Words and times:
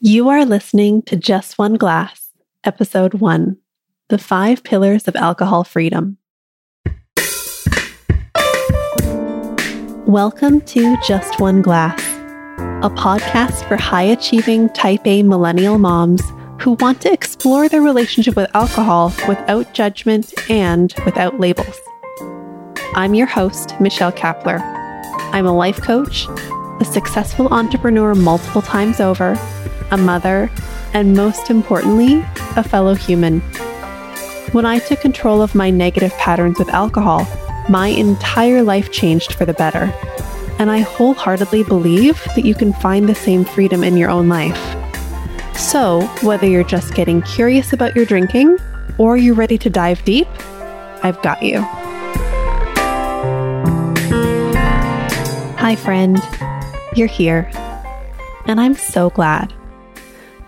You 0.00 0.28
are 0.28 0.44
listening 0.44 1.00
to 1.04 1.16
Just 1.16 1.56
One 1.56 1.76
Glass, 1.76 2.30
Episode 2.64 3.14
1 3.14 3.56
The 4.08 4.18
Five 4.18 4.62
Pillars 4.62 5.08
of 5.08 5.16
Alcohol 5.16 5.64
Freedom. 5.64 6.18
Welcome 10.04 10.60
to 10.60 10.98
Just 11.08 11.40
One 11.40 11.62
Glass, 11.62 11.98
a 12.84 12.90
podcast 12.90 13.66
for 13.66 13.78
high 13.78 14.02
achieving 14.02 14.68
type 14.74 15.06
A 15.06 15.22
millennial 15.22 15.78
moms 15.78 16.20
who 16.60 16.72
want 16.72 17.00
to 17.00 17.10
explore 17.10 17.66
their 17.66 17.80
relationship 17.80 18.36
with 18.36 18.54
alcohol 18.54 19.14
without 19.26 19.72
judgment 19.72 20.34
and 20.50 20.94
without 21.06 21.40
labels. 21.40 21.80
I'm 22.94 23.14
your 23.14 23.26
host, 23.26 23.74
Michelle 23.80 24.12
Kapler. 24.12 24.60
I'm 25.32 25.46
a 25.46 25.56
life 25.56 25.80
coach, 25.80 26.26
a 26.80 26.84
successful 26.84 27.48
entrepreneur 27.48 28.14
multiple 28.14 28.60
times 28.60 29.00
over 29.00 29.38
a 29.90 29.96
mother, 29.96 30.50
and 30.92 31.14
most 31.14 31.50
importantly, 31.50 32.24
a 32.56 32.62
fellow 32.62 32.94
human. 32.94 33.40
When 34.52 34.64
I 34.64 34.78
took 34.78 35.00
control 35.00 35.42
of 35.42 35.54
my 35.54 35.70
negative 35.70 36.12
patterns 36.14 36.58
with 36.58 36.68
alcohol, 36.70 37.26
my 37.68 37.88
entire 37.88 38.62
life 38.62 38.92
changed 38.92 39.34
for 39.34 39.44
the 39.44 39.52
better. 39.52 39.92
And 40.58 40.70
I 40.70 40.78
wholeheartedly 40.78 41.64
believe 41.64 42.22
that 42.34 42.44
you 42.44 42.54
can 42.54 42.72
find 42.74 43.08
the 43.08 43.14
same 43.14 43.44
freedom 43.44 43.84
in 43.84 43.96
your 43.96 44.08
own 44.08 44.28
life. 44.28 44.56
So, 45.58 46.02
whether 46.22 46.46
you're 46.46 46.64
just 46.64 46.94
getting 46.94 47.22
curious 47.22 47.72
about 47.72 47.96
your 47.96 48.04
drinking 48.04 48.56
or 48.98 49.16
you're 49.16 49.34
ready 49.34 49.58
to 49.58 49.68
dive 49.68 50.02
deep, 50.04 50.28
I've 51.02 51.20
got 51.22 51.42
you. 51.42 51.60
Hi, 55.58 55.76
friend. 55.76 56.18
You're 56.94 57.08
here. 57.08 57.50
And 58.46 58.60
I'm 58.60 58.74
so 58.74 59.10
glad. 59.10 59.52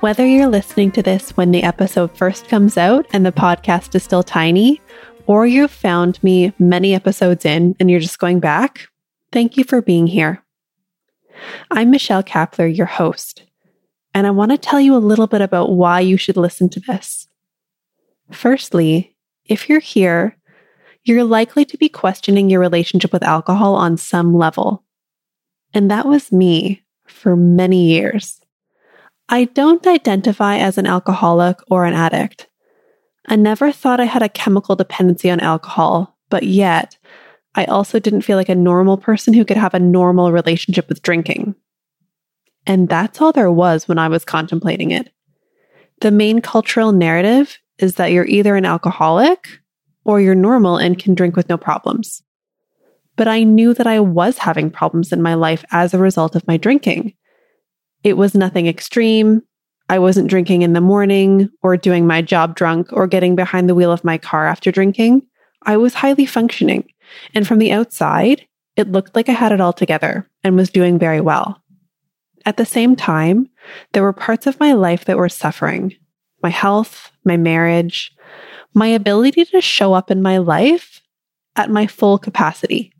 Whether 0.00 0.24
you're 0.24 0.46
listening 0.46 0.92
to 0.92 1.02
this 1.02 1.36
when 1.36 1.50
the 1.50 1.64
episode 1.64 2.16
first 2.16 2.46
comes 2.46 2.78
out 2.78 3.04
and 3.12 3.26
the 3.26 3.32
podcast 3.32 3.96
is 3.96 4.04
still 4.04 4.22
tiny, 4.22 4.80
or 5.26 5.44
you've 5.44 5.72
found 5.72 6.22
me 6.22 6.52
many 6.60 6.94
episodes 6.94 7.44
in 7.44 7.74
and 7.80 7.90
you're 7.90 7.98
just 7.98 8.20
going 8.20 8.38
back, 8.38 8.86
thank 9.32 9.56
you 9.56 9.64
for 9.64 9.82
being 9.82 10.06
here. 10.06 10.44
I'm 11.72 11.90
Michelle 11.90 12.22
Kapler, 12.22 12.68
your 12.74 12.86
host, 12.86 13.42
and 14.14 14.24
I 14.24 14.30
want 14.30 14.52
to 14.52 14.56
tell 14.58 14.80
you 14.80 14.94
a 14.94 14.98
little 14.98 15.26
bit 15.26 15.40
about 15.40 15.72
why 15.72 15.98
you 15.98 16.16
should 16.16 16.36
listen 16.36 16.68
to 16.68 16.80
this. 16.80 17.26
Firstly, 18.30 19.16
if 19.46 19.68
you're 19.68 19.80
here, 19.80 20.36
you're 21.02 21.24
likely 21.24 21.64
to 21.64 21.76
be 21.76 21.88
questioning 21.88 22.48
your 22.48 22.60
relationship 22.60 23.12
with 23.12 23.24
alcohol 23.24 23.74
on 23.74 23.96
some 23.96 24.32
level. 24.32 24.84
And 25.74 25.90
that 25.90 26.06
was 26.06 26.30
me 26.30 26.84
for 27.08 27.34
many 27.34 27.88
years. 27.88 28.40
I 29.28 29.44
don't 29.44 29.86
identify 29.86 30.56
as 30.56 30.78
an 30.78 30.86
alcoholic 30.86 31.58
or 31.70 31.84
an 31.84 31.94
addict. 31.94 32.48
I 33.26 33.36
never 33.36 33.70
thought 33.72 34.00
I 34.00 34.04
had 34.04 34.22
a 34.22 34.28
chemical 34.28 34.74
dependency 34.74 35.28
on 35.30 35.40
alcohol, 35.40 36.16
but 36.30 36.44
yet 36.44 36.96
I 37.54 37.66
also 37.66 37.98
didn't 37.98 38.22
feel 38.22 38.38
like 38.38 38.48
a 38.48 38.54
normal 38.54 38.96
person 38.96 39.34
who 39.34 39.44
could 39.44 39.56
have 39.58 39.74
a 39.74 39.80
normal 39.80 40.32
relationship 40.32 40.88
with 40.88 41.02
drinking. 41.02 41.54
And 42.66 42.88
that's 42.88 43.20
all 43.20 43.32
there 43.32 43.50
was 43.50 43.86
when 43.86 43.98
I 43.98 44.08
was 44.08 44.24
contemplating 44.24 44.92
it. 44.92 45.12
The 46.00 46.10
main 46.10 46.40
cultural 46.40 46.92
narrative 46.92 47.58
is 47.78 47.96
that 47.96 48.12
you're 48.12 48.26
either 48.26 48.56
an 48.56 48.64
alcoholic 48.64 49.60
or 50.04 50.20
you're 50.20 50.34
normal 50.34 50.76
and 50.78 50.98
can 50.98 51.14
drink 51.14 51.36
with 51.36 51.48
no 51.48 51.58
problems. 51.58 52.22
But 53.16 53.28
I 53.28 53.42
knew 53.42 53.74
that 53.74 53.86
I 53.86 54.00
was 54.00 54.38
having 54.38 54.70
problems 54.70 55.12
in 55.12 55.20
my 55.20 55.34
life 55.34 55.64
as 55.70 55.92
a 55.92 55.98
result 55.98 56.34
of 56.36 56.46
my 56.46 56.56
drinking. 56.56 57.14
It 58.04 58.16
was 58.16 58.34
nothing 58.34 58.66
extreme. 58.66 59.42
I 59.88 59.98
wasn't 59.98 60.28
drinking 60.28 60.62
in 60.62 60.72
the 60.72 60.80
morning 60.80 61.50
or 61.62 61.76
doing 61.76 62.06
my 62.06 62.22
job 62.22 62.54
drunk 62.54 62.92
or 62.92 63.06
getting 63.06 63.34
behind 63.34 63.68
the 63.68 63.74
wheel 63.74 63.90
of 63.90 64.04
my 64.04 64.18
car 64.18 64.46
after 64.46 64.70
drinking. 64.70 65.22
I 65.62 65.76
was 65.76 65.94
highly 65.94 66.26
functioning. 66.26 66.88
And 67.34 67.46
from 67.46 67.58
the 67.58 67.72
outside, 67.72 68.46
it 68.76 68.92
looked 68.92 69.16
like 69.16 69.28
I 69.28 69.32
had 69.32 69.52
it 69.52 69.60
all 69.60 69.72
together 69.72 70.28
and 70.44 70.56
was 70.56 70.70
doing 70.70 70.98
very 70.98 71.20
well. 71.20 71.62
At 72.44 72.56
the 72.56 72.66
same 72.66 72.96
time, 72.96 73.48
there 73.92 74.02
were 74.02 74.12
parts 74.12 74.46
of 74.46 74.60
my 74.60 74.72
life 74.72 75.04
that 75.06 75.18
were 75.18 75.28
suffering 75.28 75.94
my 76.40 76.50
health, 76.50 77.10
my 77.24 77.36
marriage, 77.36 78.14
my 78.72 78.86
ability 78.86 79.44
to 79.44 79.60
show 79.60 79.92
up 79.92 80.08
in 80.08 80.22
my 80.22 80.38
life 80.38 81.02
at 81.56 81.68
my 81.68 81.86
full 81.86 82.16
capacity. 82.16 82.92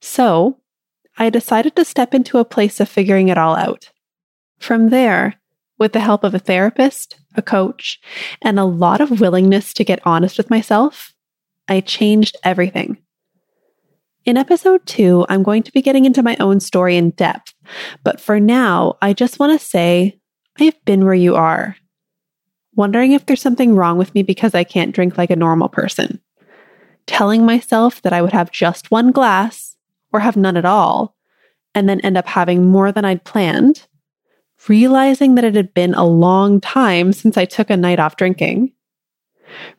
So 0.00 0.58
I 1.18 1.28
decided 1.28 1.76
to 1.76 1.84
step 1.84 2.14
into 2.14 2.38
a 2.38 2.46
place 2.46 2.80
of 2.80 2.88
figuring 2.88 3.28
it 3.28 3.36
all 3.36 3.54
out. 3.54 3.90
From 4.62 4.90
there, 4.90 5.34
with 5.80 5.92
the 5.92 5.98
help 5.98 6.22
of 6.22 6.34
a 6.34 6.38
therapist, 6.38 7.16
a 7.34 7.42
coach, 7.42 8.00
and 8.40 8.60
a 8.60 8.64
lot 8.64 9.00
of 9.00 9.20
willingness 9.20 9.72
to 9.72 9.82
get 9.82 9.98
honest 10.06 10.38
with 10.38 10.50
myself, 10.50 11.12
I 11.66 11.80
changed 11.80 12.36
everything. 12.44 12.98
In 14.24 14.36
episode 14.36 14.86
two, 14.86 15.26
I'm 15.28 15.42
going 15.42 15.64
to 15.64 15.72
be 15.72 15.82
getting 15.82 16.04
into 16.04 16.22
my 16.22 16.36
own 16.38 16.60
story 16.60 16.96
in 16.96 17.10
depth, 17.10 17.52
but 18.04 18.20
for 18.20 18.38
now, 18.38 18.98
I 19.02 19.14
just 19.14 19.40
want 19.40 19.58
to 19.58 19.66
say 19.66 20.20
I've 20.60 20.82
been 20.84 21.04
where 21.04 21.12
you 21.12 21.34
are. 21.34 21.74
Wondering 22.76 23.10
if 23.10 23.26
there's 23.26 23.42
something 23.42 23.74
wrong 23.74 23.98
with 23.98 24.14
me 24.14 24.22
because 24.22 24.54
I 24.54 24.62
can't 24.62 24.94
drink 24.94 25.18
like 25.18 25.30
a 25.30 25.36
normal 25.36 25.70
person. 25.70 26.20
Telling 27.06 27.44
myself 27.44 28.00
that 28.02 28.12
I 28.12 28.22
would 28.22 28.32
have 28.32 28.52
just 28.52 28.92
one 28.92 29.10
glass 29.10 29.74
or 30.12 30.20
have 30.20 30.36
none 30.36 30.56
at 30.56 30.64
all, 30.64 31.16
and 31.74 31.88
then 31.88 31.98
end 32.02 32.16
up 32.16 32.28
having 32.28 32.68
more 32.68 32.92
than 32.92 33.04
I'd 33.04 33.24
planned 33.24 33.88
realizing 34.68 35.34
that 35.34 35.44
it 35.44 35.54
had 35.54 35.74
been 35.74 35.94
a 35.94 36.04
long 36.04 36.60
time 36.60 37.12
since 37.12 37.36
I 37.36 37.44
took 37.44 37.70
a 37.70 37.76
night 37.76 37.98
off 37.98 38.16
drinking, 38.16 38.72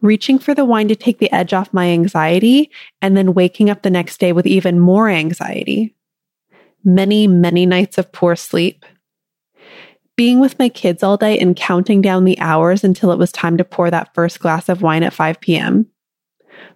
reaching 0.00 0.38
for 0.38 0.54
the 0.54 0.64
wine 0.64 0.88
to 0.88 0.96
take 0.96 1.18
the 1.18 1.32
edge 1.32 1.52
off 1.52 1.72
my 1.72 1.88
anxiety, 1.88 2.70
and 3.00 3.16
then 3.16 3.34
waking 3.34 3.70
up 3.70 3.82
the 3.82 3.90
next 3.90 4.18
day 4.18 4.32
with 4.32 4.46
even 4.46 4.80
more 4.80 5.08
anxiety. 5.08 5.94
Many, 6.84 7.26
many 7.26 7.64
nights 7.64 7.98
of 7.98 8.12
poor 8.12 8.34
sleep. 8.34 8.84
Being 10.16 10.40
with 10.40 10.58
my 10.58 10.68
kids 10.68 11.02
all 11.02 11.16
day 11.16 11.38
and 11.38 11.56
counting 11.56 12.02
down 12.02 12.24
the 12.24 12.38
hours 12.38 12.84
until 12.84 13.12
it 13.12 13.18
was 13.18 13.32
time 13.32 13.56
to 13.56 13.64
pour 13.64 13.90
that 13.90 14.14
first 14.14 14.40
glass 14.40 14.68
of 14.68 14.82
wine 14.82 15.02
at 15.02 15.14
5 15.14 15.40
p.m 15.40 15.91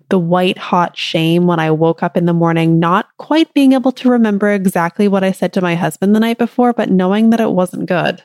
the 0.09 0.19
white 0.19 0.59
hot 0.59 0.97
shame 0.97 1.47
when 1.47 1.59
I 1.59 1.71
woke 1.71 2.03
up 2.03 2.17
in 2.17 2.27
the 2.27 2.33
morning, 2.33 2.78
not 2.78 3.09
quite 3.19 3.53
being 3.55 3.72
able 3.72 3.93
to 3.93 4.11
remember 4.11 4.50
exactly 4.53 5.09
what 5.09 5.25
I 5.25 5.33
said 5.33 5.53
to 5.55 5.61
my 5.61 5.75
husband 5.75 6.15
the 6.15 6.21
night 6.21 6.39
before, 6.39 6.72
but 6.72 6.91
knowing 6.91 7.31
that 7.31 7.41
it 7.41 7.50
wasn't 7.50 7.89
good. 7.89 8.22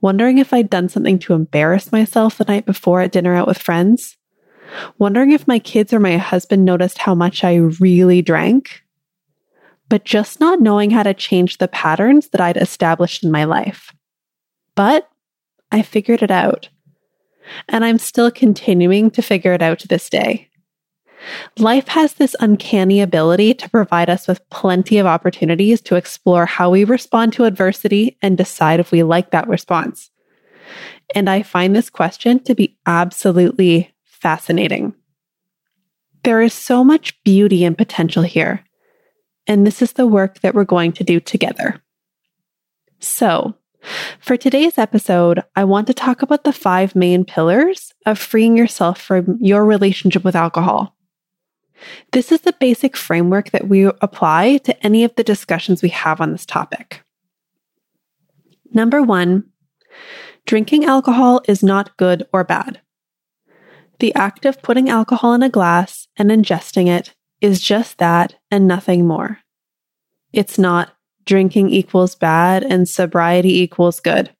Wondering 0.00 0.38
if 0.38 0.52
I'd 0.52 0.70
done 0.70 0.88
something 0.88 1.18
to 1.20 1.34
embarrass 1.34 1.92
myself 1.92 2.38
the 2.38 2.44
night 2.44 2.66
before 2.66 3.00
at 3.00 3.12
dinner 3.12 3.34
out 3.34 3.46
with 3.46 3.58
friends. 3.58 4.16
Wondering 4.98 5.30
if 5.30 5.46
my 5.46 5.58
kids 5.58 5.92
or 5.92 6.00
my 6.00 6.16
husband 6.16 6.64
noticed 6.64 6.98
how 6.98 7.14
much 7.14 7.44
I 7.44 7.56
really 7.56 8.22
drank. 8.22 8.82
But 9.88 10.04
just 10.04 10.40
not 10.40 10.60
knowing 10.60 10.90
how 10.90 11.02
to 11.02 11.14
change 11.14 11.58
the 11.58 11.68
patterns 11.68 12.28
that 12.30 12.40
I'd 12.40 12.56
established 12.56 13.22
in 13.22 13.30
my 13.30 13.44
life. 13.44 13.92
But 14.74 15.08
I 15.70 15.82
figured 15.82 16.22
it 16.22 16.30
out. 16.30 16.68
And 17.68 17.84
I'm 17.84 17.98
still 17.98 18.30
continuing 18.30 19.10
to 19.12 19.22
figure 19.22 19.52
it 19.52 19.62
out 19.62 19.78
to 19.80 19.88
this 19.88 20.08
day. 20.08 20.48
Life 21.58 21.88
has 21.88 22.14
this 22.14 22.36
uncanny 22.40 23.00
ability 23.00 23.54
to 23.54 23.70
provide 23.70 24.10
us 24.10 24.26
with 24.26 24.48
plenty 24.50 24.98
of 24.98 25.06
opportunities 25.06 25.80
to 25.82 25.96
explore 25.96 26.46
how 26.46 26.70
we 26.70 26.84
respond 26.84 27.32
to 27.34 27.44
adversity 27.44 28.18
and 28.22 28.36
decide 28.36 28.80
if 28.80 28.90
we 28.90 29.02
like 29.02 29.30
that 29.30 29.48
response. 29.48 30.10
And 31.14 31.28
I 31.28 31.42
find 31.42 31.74
this 31.74 31.90
question 31.90 32.42
to 32.44 32.54
be 32.54 32.76
absolutely 32.86 33.94
fascinating. 34.04 34.94
There 36.24 36.40
is 36.40 36.54
so 36.54 36.82
much 36.82 37.22
beauty 37.22 37.64
and 37.64 37.76
potential 37.76 38.22
here. 38.22 38.64
And 39.46 39.66
this 39.66 39.82
is 39.82 39.92
the 39.92 40.06
work 40.06 40.40
that 40.40 40.54
we're 40.54 40.64
going 40.64 40.92
to 40.92 41.04
do 41.04 41.20
together. 41.20 41.82
So, 42.98 43.54
for 44.18 44.38
today's 44.38 44.78
episode, 44.78 45.42
I 45.54 45.64
want 45.64 45.86
to 45.88 45.94
talk 45.94 46.22
about 46.22 46.44
the 46.44 46.52
five 46.54 46.96
main 46.96 47.26
pillars 47.26 47.92
of 48.06 48.18
freeing 48.18 48.56
yourself 48.56 48.98
from 48.98 49.36
your 49.42 49.66
relationship 49.66 50.24
with 50.24 50.34
alcohol. 50.34 50.96
This 52.12 52.32
is 52.32 52.42
the 52.42 52.54
basic 52.60 52.96
framework 52.96 53.50
that 53.50 53.68
we 53.68 53.84
apply 53.84 54.58
to 54.58 54.86
any 54.86 55.04
of 55.04 55.14
the 55.16 55.24
discussions 55.24 55.82
we 55.82 55.88
have 55.90 56.20
on 56.20 56.32
this 56.32 56.46
topic. 56.46 57.02
Number 58.72 59.02
one, 59.02 59.44
drinking 60.46 60.84
alcohol 60.84 61.42
is 61.46 61.62
not 61.62 61.96
good 61.96 62.26
or 62.32 62.44
bad. 62.44 62.80
The 64.00 64.14
act 64.14 64.44
of 64.44 64.62
putting 64.62 64.88
alcohol 64.88 65.34
in 65.34 65.42
a 65.42 65.48
glass 65.48 66.08
and 66.16 66.30
ingesting 66.30 66.88
it 66.88 67.14
is 67.40 67.60
just 67.60 67.98
that 67.98 68.34
and 68.50 68.66
nothing 68.66 69.06
more. 69.06 69.38
It's 70.32 70.58
not 70.58 70.94
drinking 71.24 71.70
equals 71.70 72.14
bad 72.14 72.64
and 72.64 72.88
sobriety 72.88 73.60
equals 73.60 74.00
good. 74.00 74.34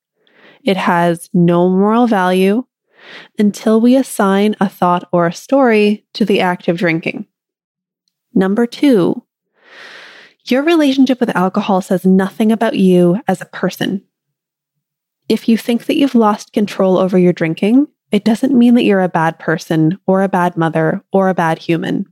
It 0.65 0.77
has 0.77 1.29
no 1.33 1.69
moral 1.69 2.07
value 2.07 2.65
until 3.39 3.81
we 3.81 3.97
assign 3.97 4.57
a 4.61 4.69
thought 4.69 5.09
or 5.13 5.27
a 5.27 5.33
story 5.33 6.05
to 6.15 6.25
the 6.25 6.41
act 6.41 6.69
of 6.69 6.79
drinking. 6.79 7.27
Number 8.35 8.67
two, 8.67 9.23
your 10.47 10.63
relationship 10.63 11.21
with 11.21 11.35
alcohol 11.35 11.81
says 11.81 12.05
nothing 12.05 12.53
about 12.53 12.77
you 12.77 13.21
as 13.27 13.41
a 13.41 13.47
person. 13.47 14.03
If 15.29 15.49
you 15.49 15.57
think 15.57 15.87
that 15.87 15.97
you've 15.97 16.15
lost 16.15 16.53
control 16.53 16.99
over 16.99 17.17
your 17.17 17.33
drinking, 17.33 17.89
it 18.13 18.25
doesn't 18.25 18.57
mean 18.57 18.75
that 18.75 18.85
you're 18.85 19.01
a 19.01 19.09
bad 19.09 19.39
person 19.39 19.99
or 20.07 20.23
a 20.23 20.29
bad 20.29 20.57
mother 20.57 21.03
or 21.13 21.29
a 21.29 21.35
bad 21.35 21.59
human. 21.59 22.07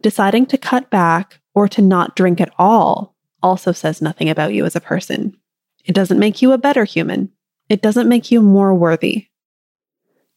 Deciding 0.00 0.46
to 0.46 0.58
cut 0.58 0.90
back 0.90 1.40
or 1.54 1.68
to 1.68 1.82
not 1.82 2.16
drink 2.16 2.40
at 2.40 2.52
all 2.58 3.14
also 3.42 3.72
says 3.72 4.00
nothing 4.00 4.30
about 4.30 4.54
you 4.54 4.64
as 4.64 4.76
a 4.76 4.80
person. 4.80 5.36
It 5.84 5.94
doesn't 5.94 6.18
make 6.18 6.40
you 6.40 6.52
a 6.52 6.58
better 6.58 6.84
human. 6.84 7.30
It 7.68 7.82
doesn't 7.82 8.08
make 8.08 8.30
you 8.30 8.40
more 8.40 8.74
worthy. 8.74 9.26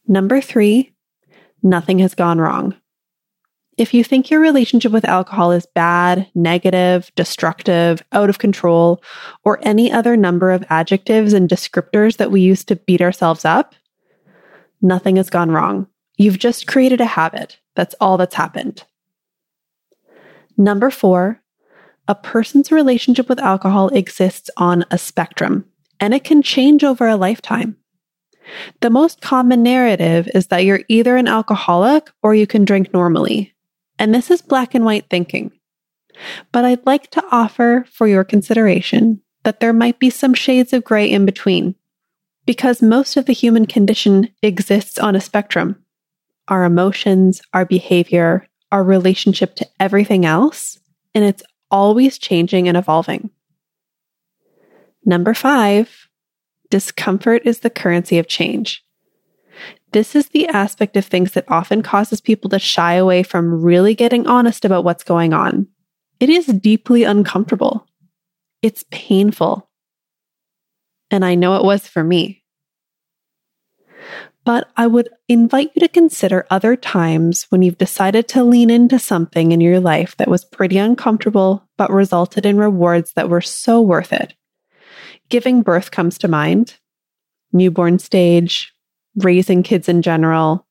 Number 0.08 0.40
three, 0.40 0.94
nothing 1.62 1.98
has 1.98 2.14
gone 2.14 2.40
wrong. 2.40 2.74
If 3.76 3.94
you 3.94 4.02
think 4.02 4.30
your 4.30 4.40
relationship 4.40 4.90
with 4.90 5.04
alcohol 5.04 5.52
is 5.52 5.66
bad, 5.74 6.28
negative, 6.34 7.12
destructive, 7.14 8.02
out 8.10 8.28
of 8.28 8.40
control, 8.40 9.00
or 9.44 9.60
any 9.62 9.92
other 9.92 10.16
number 10.16 10.50
of 10.50 10.64
adjectives 10.70 11.32
and 11.32 11.48
descriptors 11.48 12.16
that 12.16 12.32
we 12.32 12.40
use 12.40 12.64
to 12.64 12.76
beat 12.76 13.00
ourselves 13.00 13.44
up, 13.44 13.76
nothing 14.82 15.14
has 15.16 15.30
gone 15.30 15.52
wrong. 15.52 15.86
You've 16.16 16.40
just 16.40 16.66
created 16.66 17.00
a 17.00 17.06
habit. 17.06 17.58
That's 17.76 17.94
all 18.00 18.16
that's 18.16 18.34
happened. 18.34 18.82
Number 20.56 20.90
four, 20.90 21.40
a 22.08 22.16
person's 22.16 22.72
relationship 22.72 23.28
with 23.28 23.38
alcohol 23.38 23.90
exists 23.90 24.50
on 24.56 24.84
a 24.90 24.98
spectrum 24.98 25.66
and 26.00 26.14
it 26.14 26.24
can 26.24 26.42
change 26.42 26.82
over 26.82 27.06
a 27.06 27.16
lifetime. 27.16 27.76
The 28.80 28.90
most 28.90 29.20
common 29.20 29.62
narrative 29.62 30.28
is 30.34 30.48
that 30.48 30.64
you're 30.64 30.82
either 30.88 31.16
an 31.16 31.28
alcoholic 31.28 32.10
or 32.22 32.34
you 32.34 32.46
can 32.46 32.64
drink 32.64 32.92
normally. 32.92 33.54
And 33.98 34.14
this 34.14 34.30
is 34.30 34.42
black 34.42 34.74
and 34.74 34.84
white 34.84 35.10
thinking. 35.10 35.52
But 36.52 36.64
I'd 36.64 36.86
like 36.86 37.10
to 37.10 37.24
offer 37.30 37.84
for 37.90 38.06
your 38.06 38.24
consideration 38.24 39.22
that 39.44 39.60
there 39.60 39.72
might 39.72 39.98
be 39.98 40.10
some 40.10 40.34
shades 40.34 40.72
of 40.72 40.84
gray 40.84 41.10
in 41.10 41.24
between. 41.24 41.74
Because 42.46 42.80
most 42.80 43.16
of 43.16 43.26
the 43.26 43.32
human 43.32 43.66
condition 43.66 44.30
exists 44.42 44.98
on 44.98 45.14
a 45.14 45.20
spectrum. 45.20 45.84
Our 46.48 46.64
emotions, 46.64 47.42
our 47.52 47.66
behavior, 47.66 48.48
our 48.72 48.82
relationship 48.82 49.54
to 49.56 49.68
everything 49.78 50.24
else, 50.24 50.78
and 51.14 51.24
it's 51.24 51.42
always 51.70 52.18
changing 52.18 52.68
and 52.68 52.76
evolving. 52.76 53.30
Number 55.04 55.34
five, 55.34 56.07
discomfort 56.70 57.42
is 57.44 57.60
the 57.60 57.70
currency 57.70 58.18
of 58.18 58.26
change. 58.26 58.84
This 59.92 60.14
is 60.14 60.28
the 60.28 60.46
aspect 60.48 60.96
of 60.96 61.06
things 61.06 61.32
that 61.32 61.50
often 61.50 61.82
causes 61.82 62.20
people 62.20 62.50
to 62.50 62.58
shy 62.58 62.94
away 62.94 63.22
from 63.22 63.62
really 63.62 63.94
getting 63.94 64.26
honest 64.26 64.64
about 64.64 64.84
what's 64.84 65.04
going 65.04 65.32
on. 65.32 65.66
It 66.20 66.28
is 66.28 66.46
deeply 66.46 67.04
uncomfortable. 67.04 67.86
It's 68.60 68.84
painful. 68.90 69.70
And 71.10 71.24
I 71.24 71.36
know 71.36 71.56
it 71.56 71.64
was 71.64 71.86
for 71.86 72.04
me. 72.04 72.44
But 74.44 74.68
I 74.76 74.86
would 74.86 75.08
invite 75.28 75.72
you 75.74 75.80
to 75.80 75.88
consider 75.88 76.46
other 76.50 76.74
times 76.74 77.46
when 77.50 77.62
you've 77.62 77.78
decided 77.78 78.28
to 78.28 78.44
lean 78.44 78.70
into 78.70 78.98
something 78.98 79.52
in 79.52 79.60
your 79.60 79.80
life 79.80 80.16
that 80.16 80.28
was 80.28 80.44
pretty 80.44 80.78
uncomfortable, 80.78 81.68
but 81.76 81.90
resulted 81.90 82.46
in 82.46 82.56
rewards 82.56 83.12
that 83.12 83.28
were 83.28 83.42
so 83.42 83.80
worth 83.80 84.12
it. 84.12 84.34
Giving 85.28 85.62
birth 85.62 85.90
comes 85.90 86.16
to 86.18 86.28
mind, 86.28 86.78
newborn 87.52 87.98
stage, 87.98 88.72
raising 89.16 89.62
kids 89.62 89.88
in 89.88 90.02
general, 90.02 90.66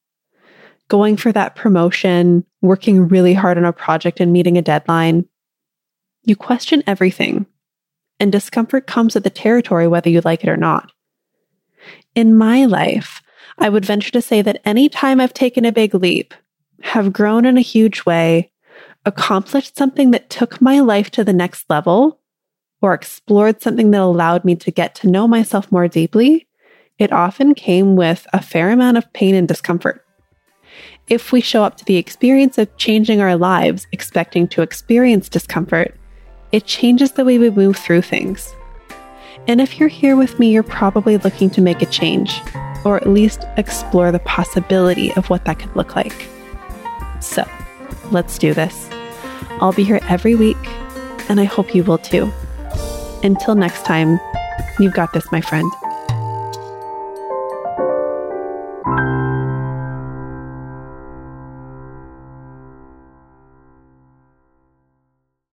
going 0.88 1.18
for 1.18 1.32
that 1.32 1.56
promotion, 1.56 2.46
working 2.62 3.08
really 3.08 3.34
hard 3.34 3.58
on 3.58 3.66
a 3.66 3.74
project 3.74 4.20
and 4.20 4.34
meeting 4.34 4.58
a 4.58 4.62
deadline. 4.62 5.26
You 6.24 6.36
question 6.36 6.84
everything, 6.88 7.46
and 8.20 8.32
discomfort 8.32 8.88
comes 8.88 9.14
with 9.14 9.24
the 9.24 9.30
territory 9.30 9.88
whether 9.88 10.10
you 10.10 10.22
like 10.22 10.44
it 10.44 10.50
or 10.50 10.58
not. 10.58 10.92
In 12.16 12.36
my 12.36 12.66
life, 12.66 13.22
I 13.60 13.70
would 13.70 13.86
venture 13.86 14.12
to 14.12 14.22
say 14.22 14.42
that 14.42 14.62
any 14.66 14.90
time 14.90 15.20
I've 15.20 15.34
taken 15.34 15.66
a 15.66 15.72
big 15.72 15.94
leap, 15.94 16.34
have 16.82 17.14
grown 17.14 17.46
in 17.46 17.58
a 17.58 17.62
huge 17.62 18.06
way, 18.06 18.52
accomplished 19.06 19.78
something 19.78 20.12
that 20.12 20.30
took 20.30 20.62
my 20.62 20.80
life 20.80 21.10
to 21.12 21.24
the 21.24 21.34
next 21.34 21.66
level, 21.70 22.20
or 22.82 22.94
explored 22.94 23.62
something 23.62 23.92
that 23.92 24.02
allowed 24.02 24.46
me 24.46 24.56
to 24.56 24.72
get 24.72 24.96
to 24.96 25.08
know 25.08 25.28
myself 25.28 25.72
more 25.72 25.88
deeply, 25.88 26.48
it 27.00 27.12
often 27.12 27.54
came 27.54 27.96
with 27.96 28.28
a 28.34 28.42
fair 28.42 28.72
amount 28.72 28.98
of 28.98 29.12
pain 29.14 29.36
and 29.36 29.48
discomfort. 29.48 30.04
If 31.08 31.32
we 31.32 31.42
show 31.42 31.64
up 31.64 31.78
to 31.78 31.86
the 31.86 31.98
experience 31.98 32.58
of 32.58 32.76
changing 32.78 33.22
our 33.22 33.36
lives 33.36 33.88
expecting 33.92 34.48
to 34.50 34.62
experience 34.62 35.30
discomfort, 35.30 35.96
it 36.52 36.66
changes 36.66 37.14
the 37.14 37.26
way 37.26 37.38
we 37.38 37.50
move 37.50 37.78
through 37.78 38.02
things. 38.02 38.54
And 39.48 39.62
if 39.62 39.80
you're 39.80 39.90
here 39.90 40.16
with 40.18 40.40
me, 40.40 40.52
you're 40.52 40.64
probably 40.64 41.18
looking 41.18 41.50
to 41.52 41.62
make 41.62 41.82
a 41.82 41.86
change, 41.86 42.42
or 42.84 42.98
at 42.98 43.08
least 43.08 43.46
explore 43.56 44.12
the 44.12 44.20
possibility 44.20 45.14
of 45.14 45.30
what 45.30 45.46
that 45.46 45.60
could 45.60 45.74
look 45.76 45.96
like. 45.96 46.28
So, 47.22 47.46
let's 48.12 48.38
do 48.38 48.54
this. 48.54 48.90
I'll 49.62 49.74
be 49.74 49.84
here 49.84 50.02
every 50.10 50.36
week, 50.36 50.58
and 51.30 51.40
I 51.40 51.46
hope 51.46 51.74
you 51.74 51.84
will 51.84 51.98
too. 51.98 52.32
Until 53.24 53.56
next 53.56 53.84
time, 53.86 54.20
you've 54.80 54.94
got 54.94 55.12
this, 55.14 55.32
my 55.32 55.42
friend. 55.42 55.72